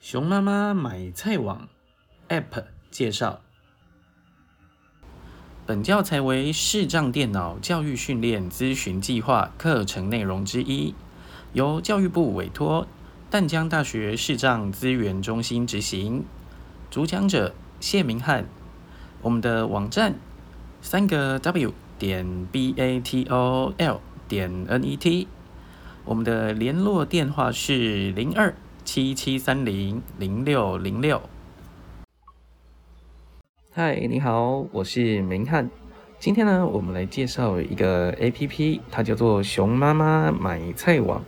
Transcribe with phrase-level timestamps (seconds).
[0.00, 1.68] 熊妈妈买菜网
[2.30, 3.40] App 介绍：
[5.66, 10.94] 本教材为视障电脑教育训练咨询计划课程内容之一，
[11.52, 12.86] 由教育部委托
[13.28, 16.24] 淡江大学视障资源中心执行。
[16.90, 18.46] 主讲者谢明翰。
[19.20, 20.14] 我们的网站
[20.80, 25.28] 三个 W 点 B A T O L 点 N E T。
[26.06, 28.54] 我们的联络电话是零二。
[28.92, 31.22] 七七三零零六零六。
[33.72, 35.70] 嗨，你好，我是明翰。
[36.18, 41.22] 今天呢，我们来介绍一个 A P P，它叫做熊妈妈买菜网。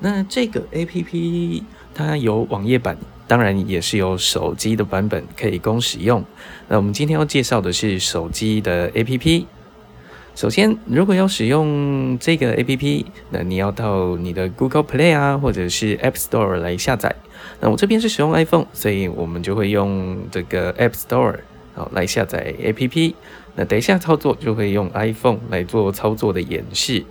[0.00, 6.22] 那这个 A P P 它有网页版，当然也是有手机的版本可以供使用。
[6.68, 9.46] 那我们今天要介绍的是手机的 A P P。
[10.34, 17.14] 首先，如果要使用这个 A P P，那你要到你的 Google Play 啊，或者是 App Store 来下载。
[17.60, 21.36] 那我这边是使用 iPhone，所以我们就会用这个 App Store
[21.74, 23.14] 好来下载 A P P。
[23.54, 27.04] 那等一下操作就会用 iPhone 来做操作的演示。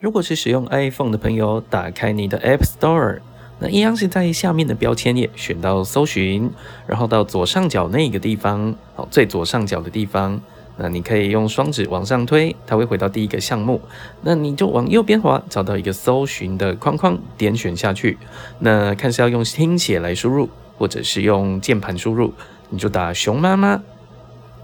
[0.00, 3.18] 如果是使用 iPhone 的朋友，打开你的 App Store，
[3.58, 6.50] 那一样是在下面的标签页选到搜寻，
[6.86, 10.40] 然后到左上角那个地方，好，最左上角的地方。
[10.80, 13.80] 那你可以用双指往上推，它会回到第一个项目。
[14.22, 18.16] 那你就往右边滑，找到一个搜寻的框框，点选下去。
[18.60, 22.32] 那看是要用听写来输入，或者是用键盘输入，
[22.70, 23.82] 你就打“熊妈妈”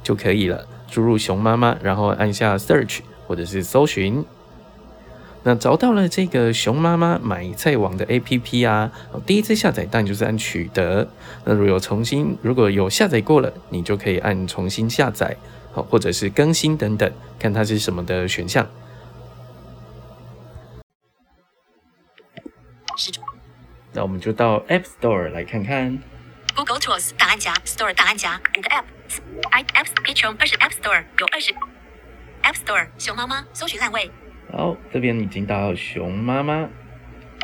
[0.05, 0.65] 就可以了。
[0.89, 4.25] 输入“熊妈妈”，然后按下 Search 或者是搜寻。
[5.43, 8.91] 那找到了这个熊妈妈买菜网的 APP 啊，
[9.27, 11.07] 第一次下载当然就是按取得。
[11.45, 15.37] 那如果有重新，如果有下载过了，你就可以按重新下载。
[15.75, 18.67] 好，或者是更新等等，看它是什么的选项。
[23.93, 25.99] 那我们就到 App Store 来看看。
[26.55, 31.53] Google Tools 档案夹，Store 档案夹，五个 App，i Apps Page 二十 App Store 有二十
[32.43, 34.09] App Store 熊妈妈搜寻烂位。
[34.53, 36.69] 好，这边已经到熊妈妈，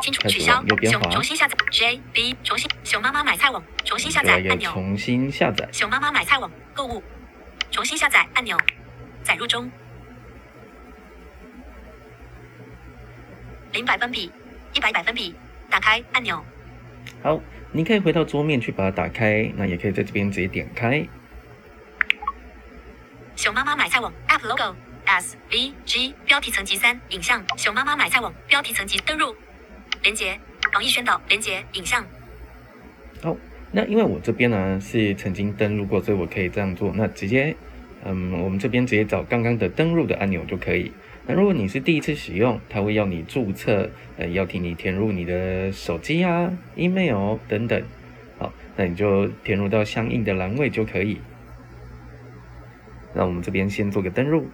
[0.03, 7.03] 清除取消，熊重新下载，J B 重新熊妈妈买菜网重新下载按钮，重新下载熊妈妈买菜网购物。
[7.71, 8.57] 重新下载按钮，
[9.23, 9.71] 载入中。
[13.73, 14.33] 零百分比，
[14.75, 15.35] 一百百分比，
[15.71, 16.45] 打开按钮。
[17.23, 21.07] 好，你可以回到桌面去把它打开，那也可以在这边直接点开。
[23.37, 29.35] 熊妈妈买菜网 App Logo S V G 标题层级三影像熊妈妈买菜网标题层级登录
[30.03, 30.39] 连接
[30.75, 32.05] 网易宣导连接影像。
[33.23, 33.37] 好。
[33.73, 36.93] 那因为我这边呢是曾经登录过，所以我可以这样做。
[36.97, 37.55] 那直接，
[38.05, 40.91] 嗯，我们这边直接找刚刚的登录的按钮就可以。
[41.27, 47.81] 那如果你是第一次使用，它会要你注册，呃，要替你填入你的手机啊、email 等等。
[48.39, 51.19] 好，那你就填入到相应的栏位就可以。
[53.15, 54.47] 那我们这边先做个登录。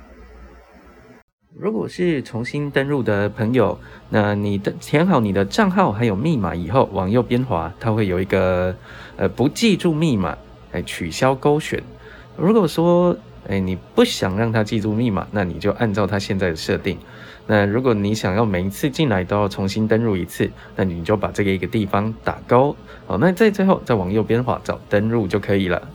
[1.59, 3.78] 如果是重新登录的朋友，
[4.11, 8.77] 那你的填好你的账号还有密码以后，往右边滑，它会有一个
[9.17, 10.37] 呃不记住密码，
[10.72, 11.83] 哎取消勾选。
[12.37, 13.17] 如果说
[13.49, 16.99] 哎你不想让它记住密码，那你就按照它现在的设定。
[17.47, 22.77] 那如果你想要每一次进来都要重新登录一次，那你就把这个一个地方打勾。
[23.06, 25.88] 好，那在最后再往右边滑找登录就可以了。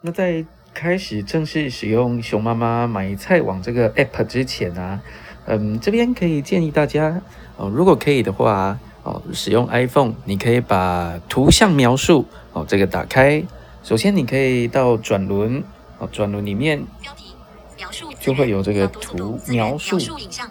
[0.00, 5.00] 那在开始正式使用熊妈妈买菜网这个 app 之前啊，
[5.46, 7.20] 嗯，这边可以建议大家
[7.56, 13.42] 哦，如果可以的话哦，使用 iPhone，你可以把图像描述哦这个打开。
[13.82, 15.62] 首先你可以到转轮
[15.98, 17.34] 哦，转轮里面标题
[17.76, 19.98] 描述就会有这个图描述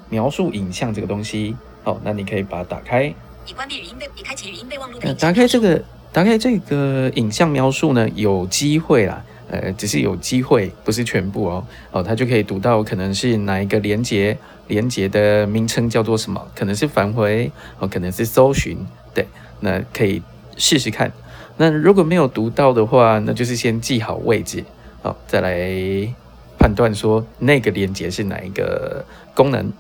[0.09, 3.13] 描述影像这个东西哦，那你可以把它打开。
[3.47, 5.13] 已关闭语音备，已开启语音备忘录的。
[5.15, 5.83] 打开这个，
[6.13, 9.23] 打开这个影像描述呢，有机会啦。
[9.51, 11.67] 呃，只是有机会，不是全部哦。
[11.91, 16.47] 哦，它就可以读到可能是哪一个连接，连接的名称叫做什么？
[16.55, 18.77] 可能是返回，哦，可能是搜寻。
[19.13, 19.27] 对，
[19.59, 20.23] 那可以
[20.55, 21.11] 试试看。
[21.57, 24.63] 那如果没有读到的话，那就是先记好位置，
[25.03, 26.15] 好，再来
[26.57, 29.03] 判断说那个连接是哪一个
[29.35, 29.73] 功能。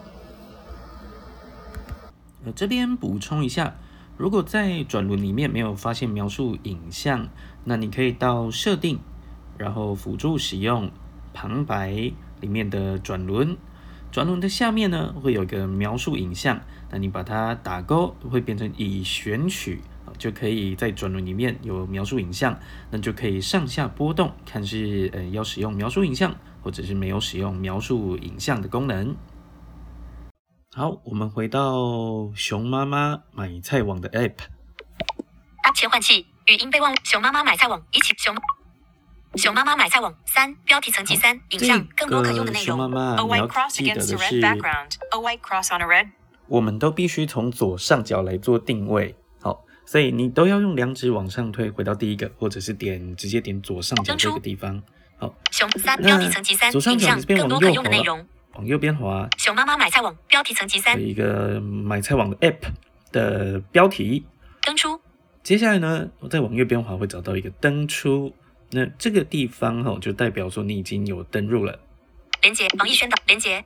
[2.43, 3.75] 呃，这边补充一下，
[4.17, 7.29] 如果在转轮里面没有发现描述影像，
[7.63, 8.99] 那你可以到设定。
[9.61, 10.89] 然后辅助使用
[11.35, 11.91] 旁白
[12.39, 13.55] 里面的转轮，
[14.11, 16.59] 转轮的下面呢会有一个描述影像，
[16.89, 19.79] 那你把它打勾，会变成已选取，
[20.17, 22.59] 就可以在转轮里面有描述影像，
[22.89, 29.15] 那就可以上下波动，看是呃要使用描述影像，或者是没有使用描述影像的功能。
[30.75, 34.37] 好，我们回到熊妈妈买菜网的 App。
[35.75, 38.35] 切换器，语音备忘，熊妈妈买菜网，一起熊
[39.35, 42.93] 熊妈妈买菜网三，标题层级三，影像更多可用的内熊妈容。
[42.93, 44.91] 妈 A 你 white 要 cross 记得 against red 是，background.
[45.11, 46.09] A white cross on a red.
[46.47, 49.15] 我们都必须从左上角来做定位。
[49.39, 54.83] 好，所以你都要用两指往上推，回到第一个，或者是点直接点左上角这个地方。
[55.17, 58.27] 好，熊三，标题层级三，影像更多可用的内容。
[58.55, 62.57] 往右边滑，熊妈妈买菜网，标题层级三有，一个买菜网的 App
[63.13, 64.25] 的标题。
[64.61, 64.99] 登出。
[65.41, 68.35] 接下来呢，我再往右边滑会找到一个登出，
[68.71, 71.79] 那这个地方哈、就代表说你已经有登入了。
[72.41, 73.63] 连接，网易宣导，连接，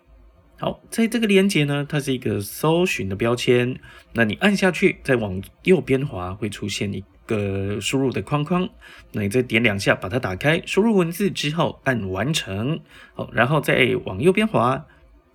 [0.60, 3.80] 好，在这个连接呢，它是一个搜寻的标签，
[4.14, 8.68] 那你按下去，再往右边滑会出现一个输入的框框，
[9.12, 12.80] 那你再点两下把它打开，输入文字之后按完成，
[13.14, 14.86] 好，然后再往右边滑，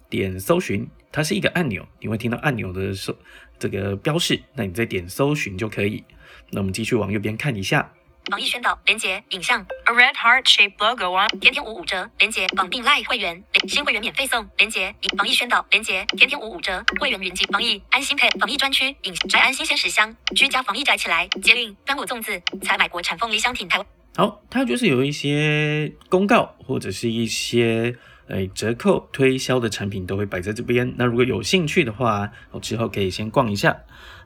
[0.08, 3.16] 点搜寻，它是一个按钮，你会听到按钮的搜
[3.58, 6.02] 这个标示，那你再点搜寻就可以。
[6.50, 7.92] 那我们继续往右边看一下，
[8.28, 23.86] 网易宣导，连接，影像，A red heart shape logo on，天天五五折，连接，绑定 Live 会员，新会员免费送，连接，网易宣导，连接，天天五五折，会员云集，网易安心配，防疫专区，饮宅安新鲜食香，居家防疫宅起来，捷运端午粽子，采买国产凤梨香品台湾。
[24.14, 27.96] 好，它就是有一些公告或者是一些
[28.28, 30.94] 诶折扣推销的产品都会摆在这边。
[30.96, 33.76] 那如果有兴趣的话，我之后可以先逛一下。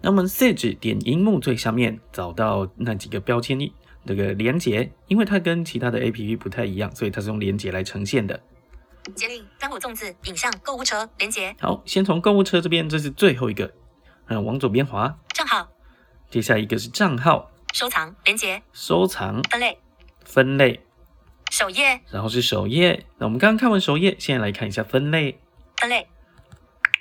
[0.02, 3.58] 那我们设置点荧幕最下面找到那几个标签
[4.06, 8.40] 这个连接，因为它跟其他的 A P P 不太一样，所以它是用连接来呈现的。
[9.14, 13.70] 接令端午粽子，影像，购物车，连接，好，先从购物车这边，这是最后一个，
[14.28, 15.68] 嗯，往左边滑，账号，
[16.30, 19.78] 接下来一个是账号、收藏，连接，收藏、分类，
[20.24, 20.80] 分类，
[21.50, 23.04] 首页，然后是首页。
[23.18, 25.38] 那我们刚刚看完首页，现在来看一下分类。
[25.76, 26.06] 分类，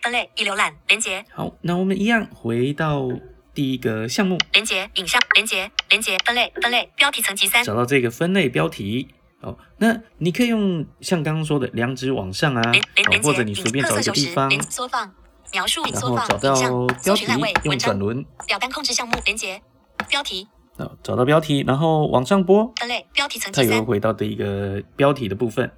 [0.01, 3.07] 分类，已浏览，连接，好，那我们一样回到
[3.53, 9.09] 第一个项目，连接，影像，连接，连接，分类，分类，标题层级三，找到这个分类标题。
[9.41, 15.13] 哦，那你可以用像刚刚说的两指往上啊，连连连好，或者，你随便找一个地方，缩放，
[15.51, 17.25] 描述，然后找到，标题
[17.65, 19.61] 用，转轮，表单控制项目，连接，
[20.09, 20.47] 标题，
[20.77, 25.69] 啊，找到标题，然后往上拨，分类，标题层它也会级三，回到的一个标题的部分。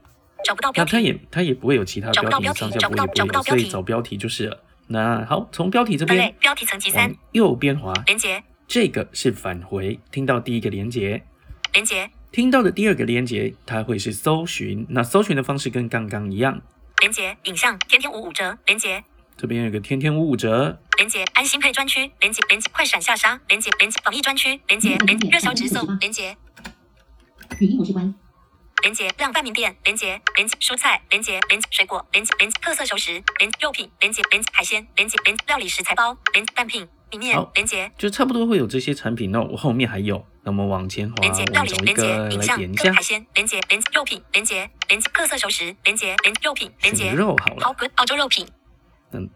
[0.43, 4.63] 找不到标题，那它也它也不会有其他标题，上下不会有，所以找标题就是了。
[4.87, 6.17] 那好，从标题这边。
[6.17, 11.23] 分类，标题层级三，右边滑，连接，这个是返回，听到第一个连接。
[11.73, 14.85] 连接，听到的第二个连接，它会是搜寻。
[14.89, 16.61] 那搜寻的方式跟刚刚一样，
[16.99, 19.03] 连接，影像，天天五五折，连接，
[19.35, 26.37] 这边有个天天五五折，连接，安心配专区，连接，连接，快闪下沙，连接，连接，防疫专区，连接，连接，热销直送，连接，
[27.59, 28.15] 语音模式关。
[28.85, 39.31] 连接，量贩名店，连接，连接，蔬菜，连接，连接，水果，连接，连接，特色熟食，连接肉品，连接，连接，海鲜，连接，连接，料理食材包，连接，蛋品，里面，连接，就差不多会有这些产品。
[39.31, 48.47] 那我后面还有，那么往前滑，连接，料理，们找一连接，影像，来点一下海，鲜，连接，连接，肉品，连接，连接，特色熟食，连接，连接肉品，连接，肉好了，好澳洲肉品，
[49.13, 49.27] 嗯，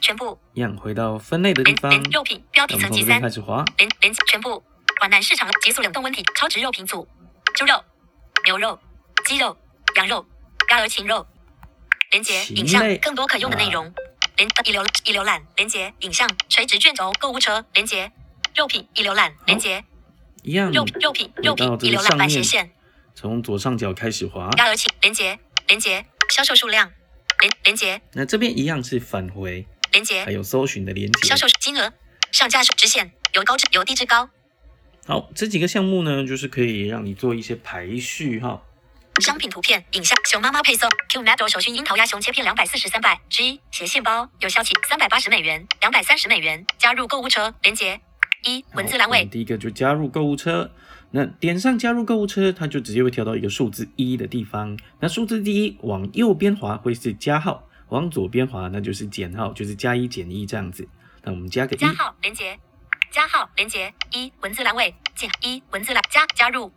[0.00, 4.64] 全部，一样回到分类的地方，肉品，标题层级三开，始滑，连连全部，
[5.02, 7.06] 皖南市场急速冷冻温体超值肉品组，
[7.54, 7.84] 猪肉、
[8.44, 8.78] 牛肉、
[9.26, 9.56] 鸡肉、
[9.96, 10.26] 羊肉、
[10.70, 11.26] 鸭儿禽肉，
[12.10, 13.92] 连接影像更多可用的内容，
[14.36, 17.64] 连已浏已浏览连接影像垂直卷轴购物车。
[17.74, 18.10] 连接
[18.54, 19.84] 肉品已浏览连接
[20.42, 22.70] 一样肉品肉品肉品已浏览白斜线。
[23.14, 24.48] 从左上角开始滑。
[24.56, 25.38] 鸭儿禽连接
[25.68, 26.90] 连接销售数量
[27.40, 31.36] 连连接那这边一样是返回，连接还有搜寻的连接销。
[31.36, 31.92] 售金额
[32.32, 34.28] 上架直线由高至由低至高
[35.10, 38.62] 好，这几个项目呢，就是可以让你做一些排序哈。
[39.20, 48.00] 商品图片、影像，熊妈妈配送 Q Metal 手熏樱桃鸭熊切片两百四十三百 G 斜线包，有效期三百八十美元，两百三十美元，加入购物车连接
[48.44, 50.70] 一文字栏位第一个就加入购物车，
[51.10, 54.78] 那点上加入购物车，它就直接会跳到一个数字一的地方。
[55.00, 60.86] 那数字第一往右边滑会是加号，往左边滑那就是减号，就是加一减一这样子。
[61.24, 62.56] 那我们加个加，号连接
[63.10, 66.72] 加号连接一文字栏位减一文字栏加加入。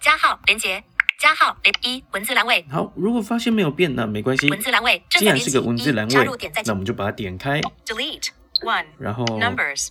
[0.00, 0.84] 加号连接
[1.18, 2.64] 加号连一文字栏位。
[2.70, 4.50] 好，如果发现没有变，那没关系。
[4.50, 8.28] 文字栏位正既然是个文字栏一加入位点在，那我们就把它点开，delete
[8.60, 9.88] one 然后 numbers.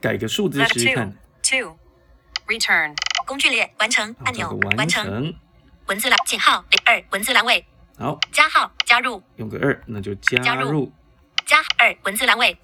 [0.00, 1.76] 改个数字试试看，two.
[2.46, 2.96] Return.
[3.26, 5.04] 工具列完成按钮完完成。
[5.04, 5.34] 成。
[5.86, 7.64] 文字栏减号零二文字栏位。
[7.98, 9.22] 好，加号加入。
[9.36, 10.90] 用个二，那就加入。
[11.44, 12.56] 加二文字栏位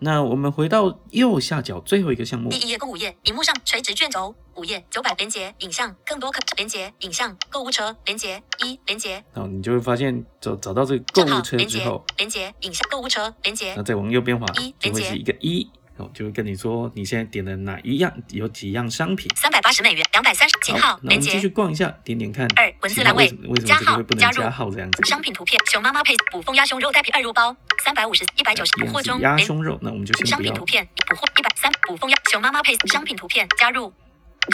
[0.00, 2.48] 那我们回到右下角最后一个项目。
[2.50, 9.22] 第，一页购物页，荧幕上垂直卷轴，五页九百连接影像，更多可连接影像，购物车连接一连接。
[9.34, 13.74] 然后你就会发现找找到这个购物车之后，连接影像，购物车连接。
[13.76, 15.00] 那再往右边滑一连接。
[15.00, 19.28] 就会是一个一，哦，就会跟你说你现在点的哪一样，有几样商品。
[19.36, 22.46] 三百八十美元，两百三十几，号连那我们继续逛一下，点点看。
[22.56, 25.04] 二文字栏位为什么不能加入加号这样子？
[25.04, 30.64] 商品图片，熊妈妈配补风鸭胸肉带皮二入包，三百五十一百九十补一样是货中鸭胸肉，那我们就先不要商品图。
[30.64, 33.92] 片补货一百三补风鸭熊妈妈配商品图片加入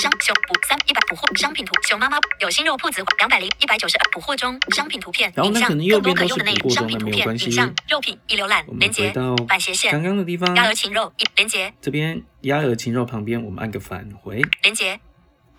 [0.00, 14.42] 商熊补三一百补货商品图熊妈妈有心肉铺子两百零一百九十二补货中商品图片影像更多可用的内容商品图片影像肉品一浏览连接回到板斜线刚刚的地方，鸭鹅禽肉一连接这边鸭鹅禽肉旁边，我们按个返回。
[14.62, 14.98] 连接。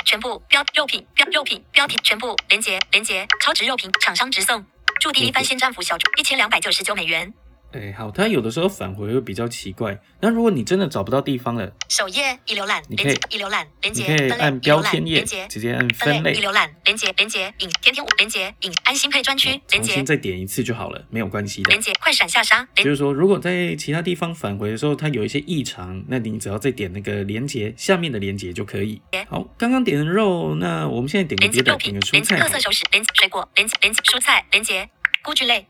[0.03, 4.63] 全部标肉品标肉品标题全部连接连接超值肉品厂商直送，
[5.01, 7.33] 驻地一番鲜战斧小猪一千两百九十九美元。
[7.75, 9.97] 哎，好，它有的时候返回会比较奇怪。
[10.19, 21.81] 那如果你真的找不到地方了，首页一浏览你可以连接一浏览连你可以接分类按标签页连接直接按分分类，类一浏览连接连接影天天五连接影安心配专区连接重新再点一次就好了，没有关系的连。
[21.85, 28.99] 接快闪下杀连就是说，如果在其他地方返回的时候，它有一些异常，那你只要再点那个连接下面的连接就可以。
[29.29, 32.39] 好，刚刚点的肉，那我们现在点个别的，点个蔬菜。
[32.39, 34.89] 特色熟食连接水果连接连接蔬菜连接
[35.23, 35.67] 菇具类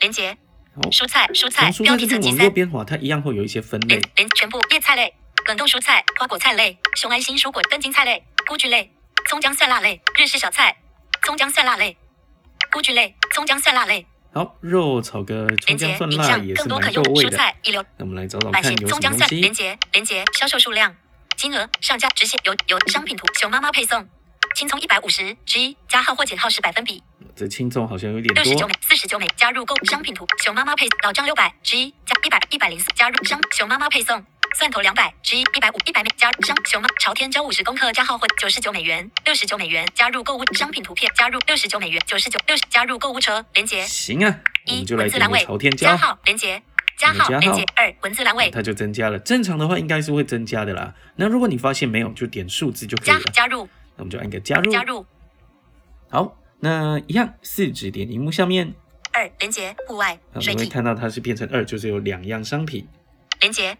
[0.00, 0.47] 连接好，
[0.90, 4.02] 蔬菜蔬菜标题层级三边滑，它一样会有一些分类连。
[4.16, 5.14] 连全部叶菜类
[5.46, 8.90] 冷冻蔬菜花果菜类熊安心蔬果根茎菜类菇具类
[9.28, 10.76] 葱姜蒜辣类日式小菜
[11.22, 11.96] 葱姜蒜辣类
[12.72, 17.30] 菇具类葱姜蒜辣类好，肉炒个葱连姜蒜辣也是蛮够味的。
[17.30, 19.62] 蔬菜一流那我们来找找看有葱姜蒜什么东西。
[19.62, 20.94] 连接连接销售数量
[21.36, 24.06] 金额上架直线有有商品图熊妈妈配送
[24.58, 27.00] 青葱一百五十 G 加号或减号是百分比
[27.36, 28.74] 这轻重好像有点多六十九美。
[28.80, 34.20] 四十九美加入购商品图熊妈妈配老张六百 G 加一百一百零四加入商熊妈妈配送
[34.56, 46.60] 蒜头两百 G 一百五一百美加商熊妈朝天椒五十公克加号或九十九美元六十九美元加入购物商品图片加入六十九美元九十九六十加入购物车连接行啊，一文字栏位朝天椒，加号连接
[46.96, 49.20] 加号连接二文字栏位它就增加了。
[49.20, 50.94] 正常的话应该是会增加的啦。
[51.14, 53.20] 那如果你发现没有，就点数字就可以加。
[53.32, 54.72] 加入那我们就按个加入。
[54.72, 55.04] 加入。
[56.08, 58.72] 好，那一样四指点荧幕下面，
[59.12, 62.88] 二连接户外啊你会看到它是变成二，就是有两样商品。
[63.40, 63.76] 连接。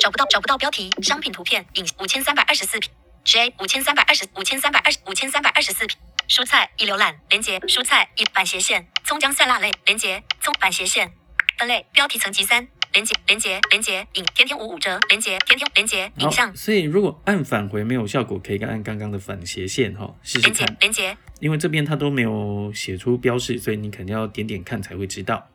[0.00, 2.80] 找不到找不到标题商品图片影五千三百二十四
[3.22, 5.86] J 五千三百二十五千三百二十五千三百二十四
[6.28, 8.88] 蔬菜一浏览连接蔬菜一板斜线。
[9.04, 9.70] 葱姜蒜辣类。
[9.86, 11.12] 连接葱板斜线。
[11.56, 20.76] 分类标题层级三连接连接连接影天天五五折连接天天连接影像，所以如果按返回没有效果，可以按刚刚的反斜线哈、试试连接看。
[20.80, 25.48] 连接因为这边它都没有写出标示，所以你肯定要点点看才会知道。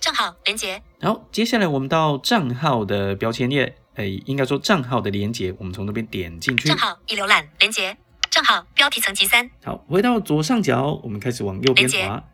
[0.00, 6.68] 账号连接好，接下来我们到账号的标签页，哎，应该说账号的连接，我们从那边点进去。
[6.68, 6.76] 账。
[6.76, 7.96] 号已浏览连接
[8.30, 9.50] 账号标题层级三。
[9.62, 12.24] 好，回到左上角，我们开始往右边滑，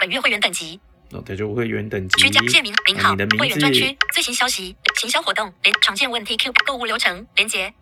[0.00, 0.80] 本月会员等级
[1.14, 7.72] 哦，它就会员等级居家界名名号啊你的名会员专区，最新消息行销活动连常见问题 Q 购物流程连接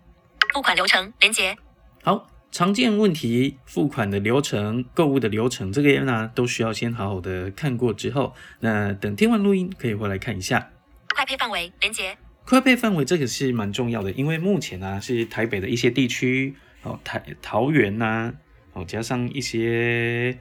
[0.53, 1.57] 付款流程连接
[2.03, 10.71] 好，常见问题、付款的流程、购物的流程，这个呢都需要先好好的看过之后，那等听完录音可以回来看一下。
[11.15, 18.33] 快配范围连接快配范围这个是蛮重要的，因为目前呢、是台北的一些地区，哦台桃园呐、
[18.73, 20.37] 哦加上一些，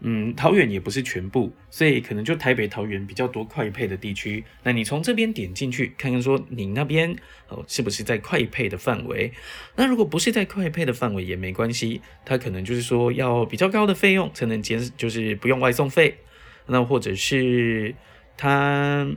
[0.00, 4.44] 嗯桃园也不是全部，所以可能就台北桃园比较多快配的地区。
[4.62, 7.16] 那你从这边点进去看看，说你那边
[7.48, 9.32] 哦是不是在快配的范围？
[9.76, 16.18] 那如果不是在快配的范围也没关系，它可能就是说要比较高的费用才能减，就是不用外送费，
[16.66, 17.94] 那或者是
[18.36, 19.10] 它。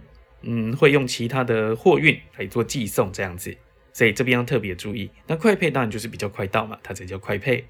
[0.43, 3.57] 嗯，会用其他的货运来做寄送这样子，
[3.91, 5.09] 所以这边要特别注意。
[5.25, 7.65] 那快配当然就是比较快到嘛，它才叫快配。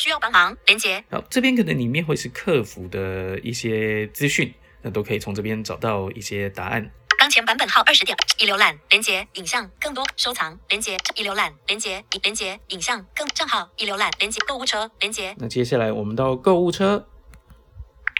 [0.00, 6.90] 需要帮忙连接好，这边可能里面会是客服的一些资讯，那都可以从这边找到一些答案。
[7.18, 17.06] 当前版本号二十点一浏览连接影像更多收藏连接一浏览连接已连接影像更账号一浏览连接购物车连接那接下来我们到购物车，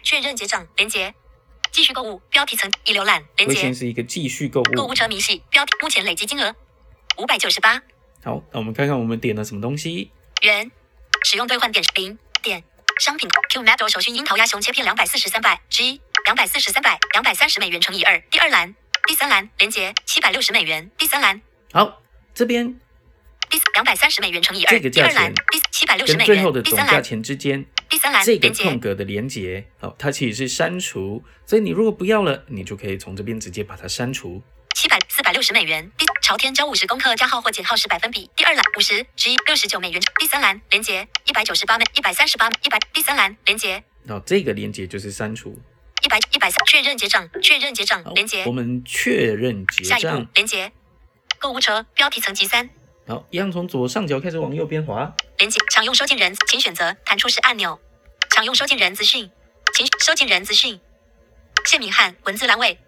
[0.03, 1.15] 确认结账连接
[1.73, 4.65] 继续购物标题层一浏览连接会先是一个继续购物。
[4.77, 4.95] 购物。
[4.95, 6.55] 车明细标题目前累计金额
[7.17, 7.83] 五百九十八。
[8.23, 10.11] 好，那我们看看我们点了什么东西。
[10.43, 10.71] 元，
[11.25, 12.63] 使用兑换点零点
[12.99, 13.29] 商品。
[13.51, 18.21] Q Metal 手熏樱桃鸭熊切片两百四十三百 G 两百四十三百两百三十美元乘以二。
[18.31, 18.75] 第二栏。
[19.07, 19.49] 第三栏。
[19.59, 20.91] 连接七百六十美元。
[20.97, 21.41] 第三栏。
[21.73, 22.03] 好，
[22.35, 22.79] 这边
[23.49, 24.71] 第两百三十美元乘以二。
[24.71, 25.35] 这个价钱第二栏。
[25.35, 28.25] 第七百六十美跟最后的总价钱之间第三栏。
[28.25, 34.43] 这个空格的连接，好，它其实是删除，所以你如果不要了，你就可以从这边直接把它删除。
[34.77, 35.93] 七百四百六十美元。
[35.99, 38.31] 第朝天交五十公克加号或减号是百分比。
[38.35, 40.01] 第二栏五十十一六十九美元。
[40.19, 42.79] 第三栏连接一百九十八美一百三十八一百。
[42.95, 45.55] 第三栏连接那这个连接就是删除。
[46.03, 48.51] 一百一百三确认结账确认结账连接我。
[48.51, 50.29] 们确认结账下一步账。
[50.37, 50.73] 连接
[51.39, 52.71] 购物车标题层级三。
[53.07, 55.15] 好，一样从左上角开始往右边滑。
[55.37, 57.79] 连接常用收件人，请选择弹出式按钮。
[58.31, 59.31] 常用收件人资讯，
[59.75, 60.81] 请收件人资讯。
[61.67, 62.79] 谢明翰文字栏位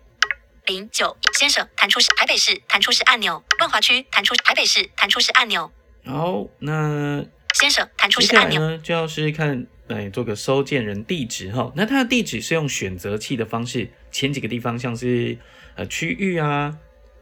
[0.67, 3.43] 零九先生弹出式台北市弹出式按钮。
[3.61, 5.71] 万华区弹出台北市弹出式按钮。
[6.05, 8.61] 好，那先生弹出接式按钮。
[8.61, 11.73] 呢，就要试试看，来，做个收件人地址哈。
[11.75, 15.37] 那它的地址是用选择器的方式，前几个地方像是
[15.75, 16.79] 呃区域啊、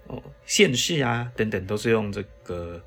[0.06, 2.82] 哦县市啊等等，都是用这个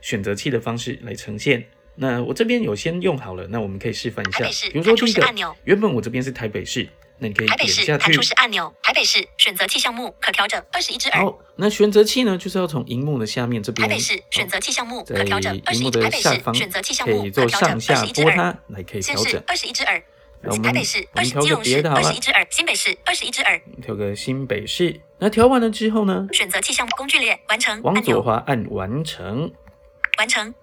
[0.00, 1.66] 选择器的方式来呈现。
[1.96, 4.44] 那我这边有先用好了，那我们可以示范一下。
[4.70, 6.88] 比如说第一个原本我这边是台北市，
[7.20, 8.22] 那你可以台北点下去市弹出。
[8.22, 8.74] 式按钮。
[8.82, 11.20] 台北市选择器项目可调整二十一至二。
[11.20, 13.88] 好，那选择器呢，就是要从荧幕的下面这边。
[13.88, 15.90] 台北市选择器项目可调整二十一。
[15.90, 18.30] 台北市选择器项目可以做上调整二十一至二。
[18.30, 19.44] 下拨它来可以县市调整。
[19.46, 20.02] 二十一至二。
[20.42, 23.60] 那我们台北市二十，我们调个基隆市二十一至二，新北市二十一至二。
[23.82, 25.00] 调个新北市。
[25.18, 29.52] 那调完了之后呢，选择器项目工具列完成往，左滑按完成，
[30.16, 30.54] 完成。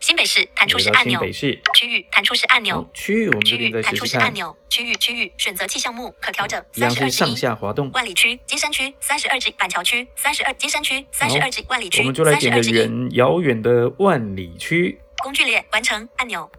[0.00, 1.60] 新北市弹出式按钮，北市。
[1.74, 7.36] 区域弹出式按钮，，区域我们区这边再域弹出试试看，式按钮，区域区域选择器项目可调整三十二之一。
[7.36, 7.90] 下滑动。
[7.92, 12.60] 万里区、金山区三十二至板桥区三十二，金山区三十二至万里区我们就来点个。
[12.62, 14.98] 远遥远的万里区。
[15.22, 16.50] 工具列完成按钮，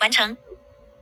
[0.00, 0.36] 完成。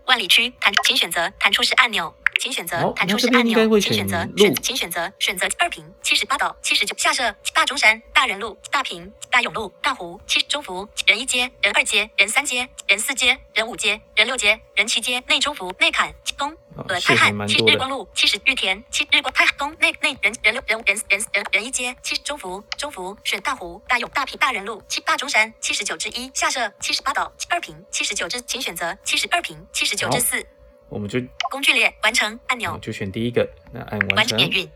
[0.05, 17.65] 万里区弹，请选择弹出式按钮，请选择弹出式按钮，请选择选，请选择选择二平七十八岛七十九下设大中山大人路大平大永路大湖七中福仁一街仁二街仁三街仁四街仁五街仁六街仁七街内中福内坎东哦呃，太汉七。
[17.65, 30.47] 日光路七十玉田七日光太东内内人人六人人人人人一街七中福中福选大湖大永大平大人路七大中山七十九之一下设七十八岛二平七十九之请选择七十二平七十九之四
[30.89, 34.37] 我们就工具列完成按钮就选第一个，那按完成。
[34.37, 34.69] 免运，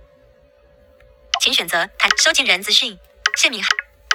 [1.41, 2.99] 请选择弹收件人资讯
[3.37, 3.71] 谢明翰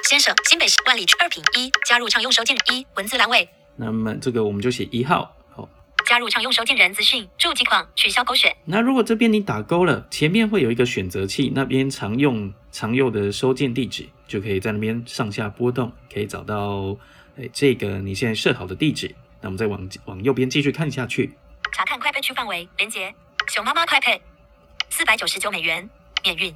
[0.08, 5.34] 先生新北市万里区二平一加入常用收件人一文字栏位那么这个我们就写一号。
[5.50, 5.68] 好，
[6.06, 16.96] 加入常用收件人资讯注记框取消勾选那如果这边你打勾了，前面会有一个选择器，那边常用常用的收件地址，就可以在那边上下波动，可以找到
[17.38, 19.14] 哎这个你现在设好的地址。
[19.40, 21.32] 那我们再往往右边继续看下去。
[21.72, 23.14] 查看快配区范围，连接
[23.48, 24.20] 熊妈妈快配，
[24.88, 25.88] 四百九十九美元，
[26.22, 26.54] 免运。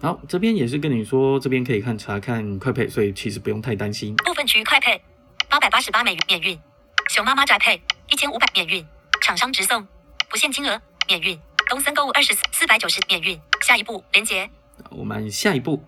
[0.00, 4.14] 好，这边也是跟你说，这边可以看查看快配，所以其实不用太担心。
[4.16, 5.02] 部分区快配，
[5.48, 6.58] 八百八十八美元，免运。
[7.08, 8.86] 熊妈妈宅配，一千五百免运。
[9.20, 9.86] 厂商直送，
[10.28, 11.38] 不限金额，免运。
[11.68, 13.38] 东森购物二十四，四百九十免运。
[13.62, 14.48] 下一步连接，
[14.90, 15.84] 我们下一步。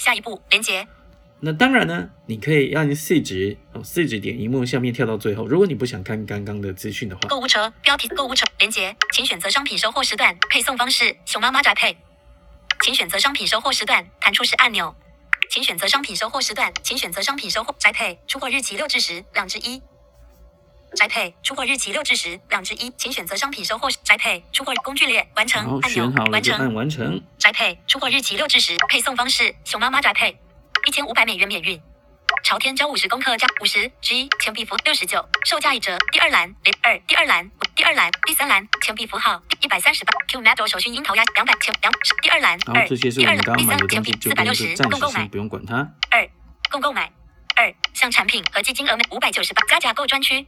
[0.00, 0.86] 下一步连接，
[1.44, 5.44] 那当然呢，你可以按四指哦，四指点荧幕下面跳到最后。
[5.44, 11.96] 如果你不想看刚刚的资讯的话，购物车标题，购物车连接，请选择商品收货时段，配送方式，熊妈妈宅配。
[12.80, 14.94] 请选择商品收货时段，弹出式按钮。
[15.50, 19.82] 请选择商品收货时段，请选择商品收货宅配，出货日期六至十，两至一。
[20.94, 27.20] 宅配出货日期六至十，两至一，请选择商品收货宅配出货工具列完成按钮完成完成。
[27.36, 30.38] 宅配出货日期六至十，配送方式熊妈妈宅配，
[30.86, 31.80] 一千五百美元免运。
[32.42, 35.96] 朝天椒五十公克加五十之一钱币符六十九，售价一折。
[36.10, 40.12] 第二栏零二，第二栏第二栏第三栏钱币符号一百三十八。
[40.26, 45.76] Q Metal 手续樱桃鸭两百钱两第二栏二，第二栏第三钱刚买的东西，就不用币四百六十，共购买不用管它。
[46.10, 46.28] 二，
[46.70, 47.12] 共购买
[47.54, 50.44] 二，项产品合计金额五百九十八，加价购专区。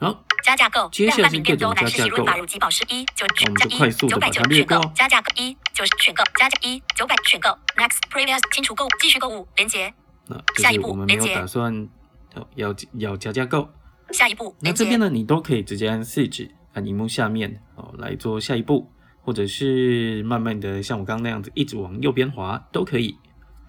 [0.00, 9.92] 好，加价购，接下来是量贩名店各种周男士洗润发乳及保湿一九我们加一九百九选购过加价购一九选购加价一九百选购 next previous 清除购物继续购物连接
[10.28, 11.88] 那就下一是我们没有步连接打算
[12.34, 13.68] 要要要加价购。
[14.10, 18.90] 下一步那这边呢，你都可以直接按四指按荧幕下面哦来做下一步，
[19.22, 23.16] 或者是慢慢的像我刚刚那样子一直往右边滑都可以。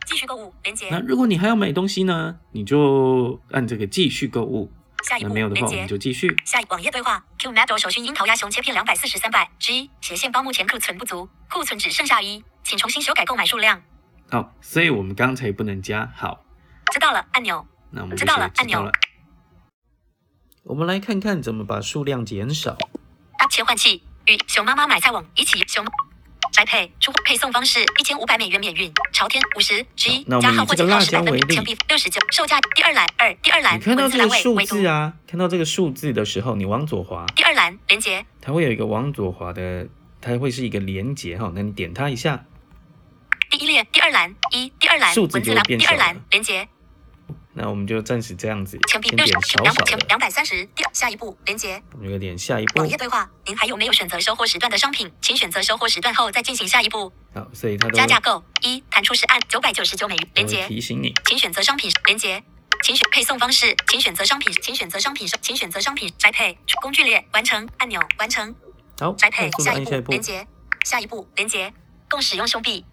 [0.06, 4.70] 继续购物连接那如果你还要买东西呢，你就按这个继续购物。
[5.04, 6.36] 下一步那没有的话，连接我们就继续。
[6.46, 13.82] 下一网页对话 Q Metal 手讯樱桃鸭熊切片两百四十三百 G 斜线包目前库存不足，库存只剩下一，请重新修改购买数量。
[14.32, 16.12] 好，所以我们刚才不能加。
[16.16, 16.44] 好，
[16.92, 18.92] 知道了按钮那我们知道了按钮了。
[20.64, 22.78] 我们来看看怎么把数量减少。
[23.50, 25.86] 切换器与熊妈妈买菜网一起熊
[26.54, 39.88] 宅配出货配送方式一千五百美元免运，朝天五十十一那我们加号或以这个辣减号十百分比，钱币六十九，售价第二栏二第二栏你看到文字栏这个数字啊，看到这个数字的时候，你往左滑，第二栏连接它会有一个往左滑的，
[40.22, 42.46] 它会是一个连接哈，那你点它一下，
[43.50, 46.68] 第一列第二栏一第二栏文字栏第二栏连接
[47.56, 51.82] 那我们就暂时这样子，钱币六先点十两钱少少的，两百三十下一步连接。
[51.94, 52.80] 我们就点下一步。
[52.80, 55.12] 网页对话，您还有没有选择收货时段的商品？
[55.22, 57.14] 请选择收货时段后再进行下一步。
[57.34, 61.14] 好，所以它都加价购一弹出是按九百九十九美元连接，提醒你。
[61.26, 62.44] 请选择商品连接，
[62.82, 68.56] 请选配送方式，请选择商品，请选择商品，请选择商品摘配工具列完成按钮完成。
[69.00, 70.12] 好，摘配下一步步。
[70.12, 70.48] 连，接。
[70.84, 71.72] 下一步连接。
[72.10, 72.86] 共使用胸币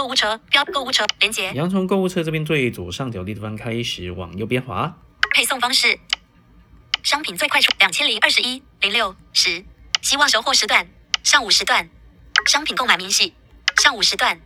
[0.00, 4.96] 购物车标购物车连接你要从购物车这边最左上角的地方开始往右边滑，
[5.34, 6.00] 配送方式，
[7.02, 9.62] 商品最快出两千零二十一零六十，
[10.00, 10.88] 希望收货时段
[11.22, 11.90] 上午时段，
[12.46, 13.34] 商品购买明细
[13.82, 14.40] 上午时段，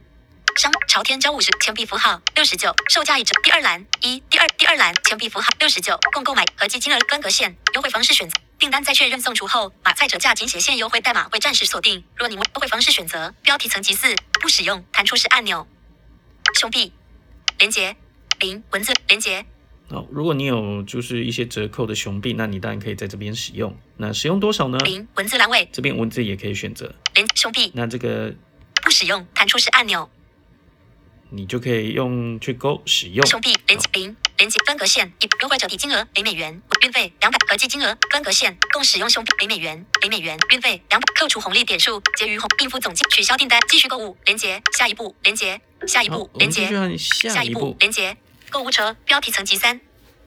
[0.57, 4.21] 商朝天椒五十钱币符号六十九，售价已折第二栏一。
[4.29, 8.40] 第二第二栏钱币符号六十九，共购买合计金额分隔线优惠方式选择。
[8.64, 12.03] 订单在确认送出后，马赛折价仅写现优惠代码会暂时锁定。
[12.16, 15.66] 若你为优惠方式选择标题层级四不使用弹出式按钮，
[16.55, 16.90] 胸币
[17.59, 17.94] 连接
[18.40, 19.44] 零文字连接
[19.90, 23.77] 好，如果你有就是一些折扣的熊币，那你当然可以在这边使用。
[23.98, 24.79] 那使用多少呢？
[24.79, 26.94] 零文字栏位这边文字也可以选择。
[27.14, 28.35] 连胸币那这个
[28.83, 30.09] 不使用弹出式按钮，
[31.29, 33.27] 你就可以用去勾使用。
[33.27, 46.66] 胸币连接零连接分隔线一优惠整体金额零美元，运费两百合计金额分隔线共使用胸币零美元零美元运费两百扣除红利点数结余红应付总计取消订单继续购物连接下一步连接下一，步连接
[46.97, 47.77] 下下一步一步。
[47.79, 48.16] 连接
[48.51, 49.81] 购物车标题层级三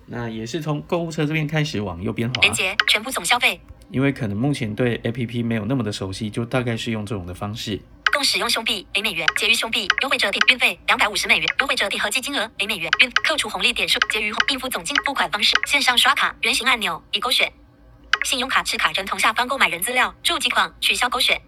[0.06, 3.60] 那也是从购物车这边开始往右边滑，连接全部总消费
[3.92, 7.80] 因为可能目前对 APP 没有那么的熟悉，就大概是用这种的方式。
[8.18, 17.54] 共使用胸币零美元，结余胸币优惠折抵运费两百五十美元，优惠折抵合计金额零美元，运扣除红利点数结余应付总金付款方式线上刷卡圆形按钮已勾选，
[18.24, 21.40] 信用卡持卡人同下方购买人资料注记框取消勾选，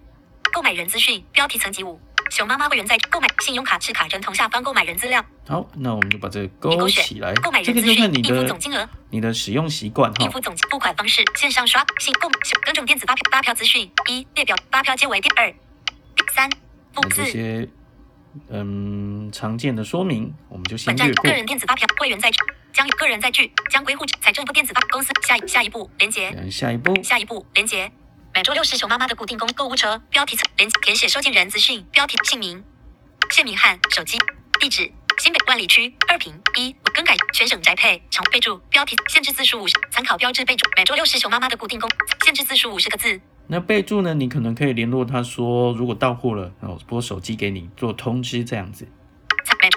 [0.53, 5.25] 购买人资讯标题层级五，熊妈妈会员在购买信用卡持卡人同下方购买人资料。
[5.47, 8.87] 好，那我们就把这个勾起来，购买这个人资讯就看你的应付总金额。
[9.09, 10.23] 你的使用习惯哈。
[10.23, 10.29] 应。
[10.29, 12.29] 付总金付款方式线上刷信购
[12.63, 15.51] 更正电子发票发票资讯一列表发票皆为第二。
[15.51, 15.57] 第
[16.33, 16.49] 三
[17.11, 17.25] 四。
[17.25, 17.67] 些
[18.49, 21.37] 嗯常见的说明，我们就先略过本站个。
[21.37, 22.31] 人电子发票会员在
[22.71, 27.91] 将有个人载具将归户财政部电子发公司下一下一步连接嗯，下一步下一步连接。
[28.33, 32.63] 每周六是熊妈妈的固定工购物车标题层连填写收件人资讯标题姓名
[33.31, 34.17] 县名和手机
[34.59, 41.89] 地址新北万里区二平一更改全省宅配常备注标题限制字数五十参考标志备注每周六是熊妈妈的固定工
[42.23, 43.19] 限制字数五十个字
[43.51, 44.13] 那备注呢？
[44.13, 48.87] 你可能可以联络他说，如果到货了，然后拨手机给你做通知这样子，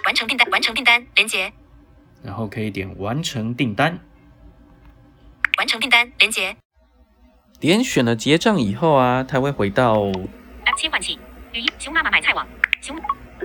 [0.04, 1.50] 完成订单完成订单连接
[2.22, 3.98] 然后可以点完成订单。
[5.56, 6.54] 完成订单连接
[7.58, 10.12] 点选了结账以后啊，它会回到
[10.76, 11.18] 切换器，
[11.54, 12.46] 语音熊妈妈买菜网，
[12.82, 12.94] 熊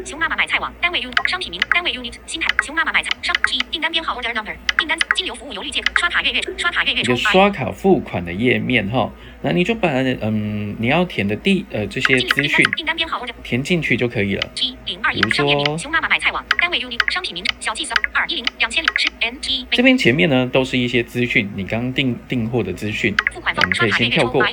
[0.05, 9.89] 熊妈妈买菜网单位 unit 商品名单位 unit 新台熊妈妈买菜商一订单编号 order number 订单金流服务邮绿界刷卡月月刷卡月月一个充刷卡付款的页面哈，那你就把
[10.21, 14.49] 嗯你要填的地呃这些资讯订单编号 order 填进去就可以了。
[14.61, 24.45] 一零二一比如说商业名熊妈妈买菜网单位 unit 商品名小计算二一零两千零十 NG 这边前面呢都是一些资讯，你刚订订货的资讯，付款我们可以方刷卡月先跳过。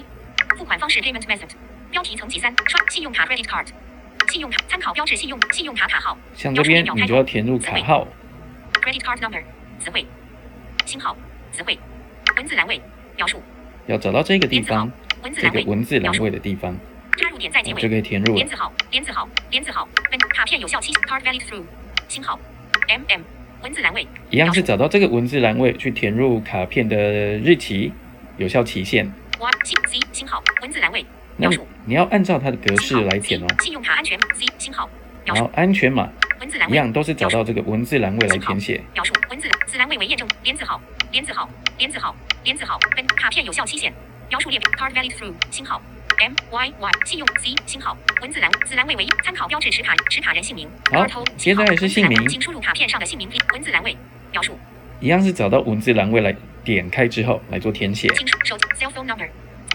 [0.56, 1.48] 付款方式 payment method
[1.90, 3.66] 标题层级三刷信用卡 credit card
[4.28, 6.16] 信用卡参考标志信用信用卡卡号。
[6.34, 8.06] 像这边你就要填入卡号
[8.82, 9.42] ，credit card number
[9.78, 10.04] 词汇。
[10.86, 11.16] 星号
[11.52, 11.78] 词汇。
[12.36, 12.80] 文字栏位
[13.16, 13.40] 描述。
[13.86, 14.90] 要找到这个地方，
[15.22, 16.76] 这个文字栏位文字栏位的地方，
[17.16, 17.80] 插入点在结尾。
[17.80, 18.32] 就可以填入。
[18.32, 18.48] 了连。
[18.48, 21.62] 字号，连字号，连字号，文卡片有效期，card valid through，
[22.08, 22.38] 星号
[22.88, 23.22] ，mm，
[23.62, 27.92] 文字栏位，一样是找到这个文字栏位去填入卡片的日期、
[28.36, 29.06] 有效期限。
[29.38, 33.46] y 星 c 星号，文字栏位，那描述，你要按照它的格式来填哦。
[33.60, 34.88] 信用卡安全，c 星号，
[35.24, 36.08] 描然后述，安全码
[36.40, 38.80] 文字栏位，一样都是找到这个文字栏位来填写。
[38.94, 43.92] 描述，文字子栏位为验证，连字号，连字号，连字号，连字号，本卡片有效期限，
[44.28, 45.80] 描述列表，card valid through，星号。
[46.16, 50.68] M Y Y 信用 C 星号文字栏子栏位为参考标志持卡持卡人姓名。
[50.92, 53.28] 好接下来是姓名请输入卡片上的姓名。
[53.52, 53.96] 文字栏位
[54.30, 54.56] 描述，
[55.00, 58.08] 一样是找到文字栏位来点开之后来做填写。
[58.14, 59.28] 请输手机 cell phone number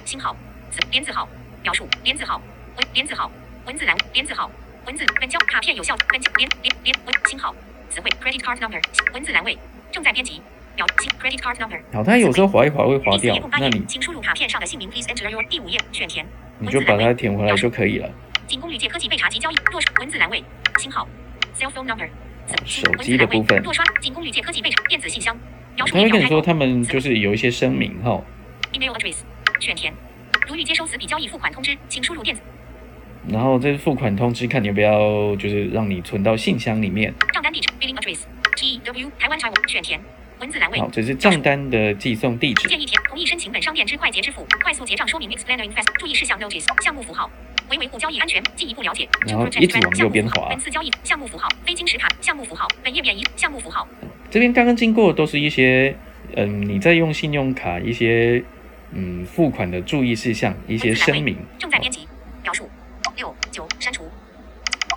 [0.06, 0.34] 星号
[0.72, 1.28] 子连字号
[1.64, 2.42] 描述连字号
[2.78, 3.32] 文连字号
[3.66, 4.50] 文字栏连字号
[4.86, 7.54] 文字本交卡片有效本交连连连文星号
[7.90, 8.80] 词汇 credit card number
[9.14, 9.58] 文字栏位
[9.92, 10.42] 正在编辑
[10.76, 14.90] 描星 credit card number 好，它有时候划一划会划掉那你言请输入卡片上的姓名。
[14.90, 16.26] Please enter your 第五页选填。
[16.60, 18.10] 你就把它填回来就可以了。
[18.48, 19.56] 仅供旅借科技被查及交易。
[19.72, 20.42] 若刷文字栏位，
[20.78, 21.08] 星号
[21.58, 22.08] ，cell phone number，
[22.66, 25.38] 手机的部分若刷仅供旅借科技被查电子信箱。
[25.76, 28.22] 描述他会跟你说他们就是有一些声明哈
[28.72, 29.18] ，email address
[29.60, 29.94] 选填。
[30.50, 32.42] 如欲接收此笔交易付款通知，请输入电子
[33.28, 37.14] 然后这是付款通知，看你要不要就是让你存到信箱里面。
[37.32, 38.22] 账单地址 billing address
[38.56, 40.00] T W 台湾财务选填。
[40.40, 42.68] 文字栏位好，这是账单的寄送地址。
[42.68, 47.30] 建议填同意申请本商店之快捷支付，快速结账说明 explainer invest 注意事项 notice 项目符号。
[47.70, 49.08] 为维护交易安全，进一步了解。
[49.28, 53.88] 然后一直往右边滑本次交易项目符号，非金石卡项目符号，本页免疫项目符号。
[54.32, 55.94] 这边刚刚经过都是一些，
[56.36, 58.42] 嗯，你在用信用卡一些，
[58.92, 61.38] 嗯，付款的注意事项，一些声明。
[61.58, 62.08] 正在编辑，
[62.44, 62.70] 描述
[63.16, 64.04] 六九删除，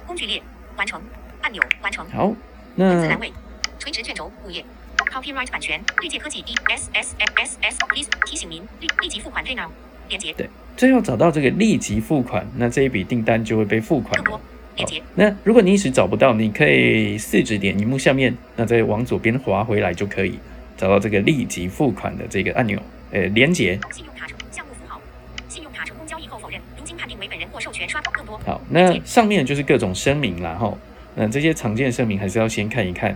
[0.06, 0.42] 工具列
[0.76, 1.00] 完成
[1.40, 2.06] 按钮完成。
[2.10, 2.34] 好，
[2.74, 3.32] 那文字栏位，
[3.78, 4.64] 垂直卷轴五页。
[5.10, 9.70] Copyright 版权，绿界科技 e s s s s please 提醒您立立即付款 Pay now
[10.08, 14.40] 连接对最后找到这个立即付款，那这一笔订单就会被付款更多。
[14.74, 20.38] 连接那如果你一时找不到，你可以四指点荧幕下面，那再往左边滑回来就可以
[20.78, 22.80] 找到这个立即付款的这个按钮，
[23.12, 23.78] 呃，连接。
[23.90, 25.00] 信用卡成项目符号，
[25.48, 28.38] 信用卡成功交易后否认，如今判定为本人或授权刷更多。
[28.38, 30.74] 好，那上面就是各种声明了哈，
[31.14, 33.14] 那这些常见声明还是要先看一看。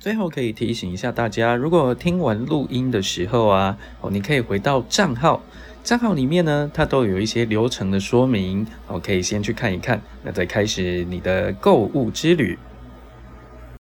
[0.00, 5.42] 最后可以提醒一下大家，如果听完录音的时候啊，哦，你可以回到账号，
[5.84, 12.58] 账号里面呢，它都有一些流程的说明，哦，可以先去看一看，那再开始你的购物之旅。